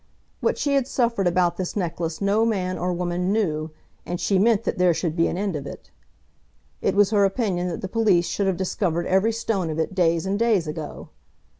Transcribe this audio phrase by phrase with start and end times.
[0.39, 3.69] What she had suffered about this necklace no man or woman knew,
[4.03, 5.91] and she meant that there should be an end of it.
[6.81, 10.25] It was her opinion that the police should have discovered every stone of it days
[10.25, 11.09] and days ago.